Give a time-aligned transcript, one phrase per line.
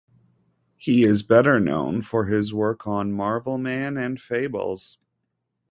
[0.77, 4.97] He is better known for his work on "Marvelman" and "Fables".